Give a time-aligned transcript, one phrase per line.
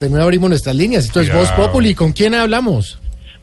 [0.00, 1.04] Primero abrimos nuestras líneas.
[1.04, 1.94] Esto es Voz Populi.
[1.94, 2.98] ¿Con quién hablamos?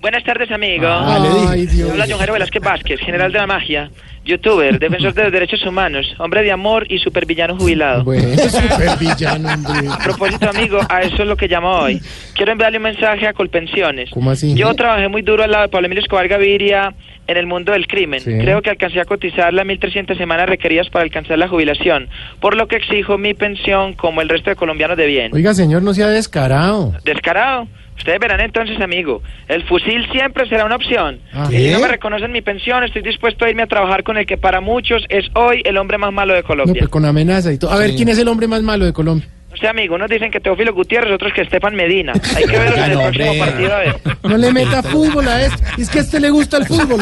[0.08, 0.88] Buenas tardes, amigo.
[0.88, 1.50] Ah.
[1.50, 1.92] Ay, Dios.
[1.92, 3.92] Habla John Jairo Velázquez Vázquez, general de la magia,
[4.24, 8.06] youtuber, defensor de los derechos humanos, hombre de amor y supervillano jubilado.
[8.06, 9.90] Bueno, super villano, hombre.
[9.92, 12.02] A propósito, amigo, a eso es lo que llamo hoy.
[12.36, 14.10] Quiero enviarle un mensaje a Colpensiones.
[14.12, 14.56] ¿Cómo así?
[14.56, 16.94] Yo trabajé muy duro al lado de Pablo Emilio Escobar Gaviria
[17.28, 18.22] en el mundo del crimen.
[18.22, 18.32] Sí.
[18.40, 22.08] Creo que alcancé a cotizar las 1.300 semanas requeridas para alcanzar la jubilación,
[22.40, 25.32] por lo que exijo mi pensión como el resto de colombianos de bien.
[25.34, 26.94] Oiga, señor, no sea descarado.
[27.04, 27.68] Descarado.
[27.98, 31.20] Ustedes verán entonces, amigo, el fusil siempre será una opción.
[31.34, 31.48] Ah.
[31.52, 34.26] Y si no me reconocen mi pensión, estoy dispuesto a irme a trabajar con el
[34.26, 36.76] que para muchos es hoy el hombre más malo de No, Colombia.
[36.80, 37.72] pues con amenaza y todo.
[37.72, 39.28] A ver, ¿quién es el hombre más malo de Colombia?
[39.52, 42.14] O sea, amigo, unos dicen que Teófilo Gutiérrez, otros que Estefan Medina.
[42.36, 43.96] Hay que verlos en el no, próximo partido a ver.
[44.24, 45.64] No le meta fútbol a esto.
[45.80, 47.00] Es que a este le gusta el fútbol.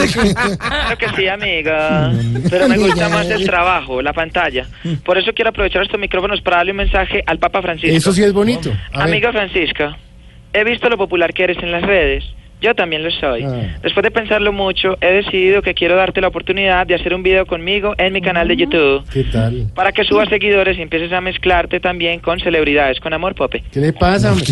[0.58, 2.14] Claro que sí, amiga.
[2.50, 4.66] Pero me gusta más el trabajo, la pantalla.
[5.04, 7.94] Por eso quiero aprovechar estos micrófonos para darle un mensaje al Papa Francisco.
[7.94, 8.72] Eso sí es bonito.
[8.94, 9.08] A ver.
[9.10, 9.98] Amiga Francisca,
[10.56, 12.24] he visto lo popular que eres en las redes.
[12.62, 13.44] Yo también lo soy.
[13.44, 13.78] Ah.
[13.84, 17.46] Después de pensarlo mucho, he decidido que quiero darte la oportunidad de hacer un video
[17.46, 19.04] conmigo en mi canal de YouTube.
[19.12, 19.68] ¿Qué tal?
[19.76, 23.62] Para que subas seguidores y empieces a mezclarte también con celebridades, con amor, Pope.
[23.72, 24.32] ¿Qué le pasa?
[24.32, 24.46] hombre?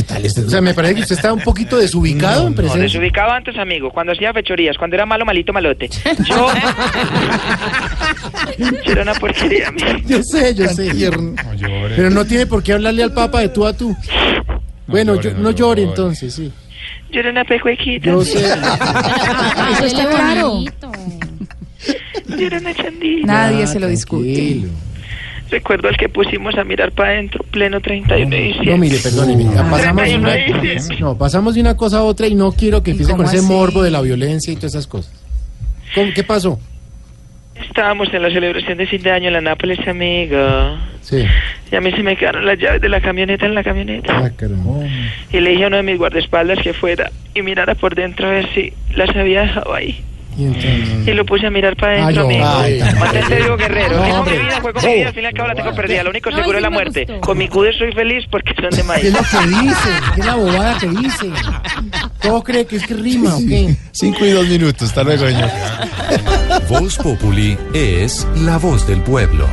[0.46, 3.90] O sea, me parece que usted está un poquito desubicado en No, desubicado antes, amigo,
[3.90, 5.90] cuando hacía fechorías, cuando era malo, malito, malote.
[6.28, 6.48] Yo...
[8.86, 9.88] Yo era una porquería, amigo.
[10.06, 10.92] Yo sé, yo sé.
[11.96, 13.96] Pero no tiene por qué hablarle al Papa de tú a tú.
[14.94, 16.52] Bueno, yo- no llore entonces, sí.
[17.12, 18.06] Era una pecuequita.
[18.12, 18.40] Yo sé.
[18.46, 20.60] Eso está claro.
[22.40, 23.26] Era una chandita.
[23.28, 24.34] Nadie Ah, se lo discute.
[24.34, 24.70] tranquilo.
[25.50, 28.72] Recuerdo al que pusimos a mirar para adentro, pleno 31 de diciembre.
[28.72, 29.46] No, mire, perdóneme.
[29.46, 32.92] pasamos, de 31 una, no, pasamos de una cosa a otra y no quiero que
[32.92, 33.46] ¿Y empiece con ese así?
[33.48, 35.12] morbo de la violencia y todas esas cosas.
[35.96, 36.60] ¿Cómo- ¿Qué pasó?
[37.56, 40.38] Estábamos en la celebración de fin de año en la Nápoles, amigo.
[41.02, 41.24] Sí.
[41.74, 44.16] Y a mí se me quedaron las llaves de la camioneta en la camioneta.
[44.16, 44.30] Ah.
[45.32, 48.30] Y le dije a uno de mis guardaespaldas que fuera y mirara por dentro a
[48.30, 50.04] ver si las había dejado ahí.
[50.38, 51.08] Y entonces.
[51.08, 52.46] Y lo puse a mirar para Ay, adentro, amigo.
[52.48, 53.98] ay, Mantente vivo, guerrero.
[53.98, 55.76] No, Dijo mi vida, fue con mi vida, al fin y al cabo la tengo
[55.76, 56.04] perdida.
[56.04, 57.06] Lo único No, seguro sí es la muerte.
[57.08, 57.22] gustó.
[57.22, 59.04] Con mi cude soy feliz porque son de ¿Qué es maíz.
[59.14, 59.90] lo que dice?
[60.14, 61.30] ¿Qué es la bobada que dice?
[62.22, 63.76] ¿Todo cree que es que rima o qué?
[63.92, 65.50] Cinco y dos minutos, hasta luego, señor.
[66.70, 69.48] Voz Populi es la voz del pueblo.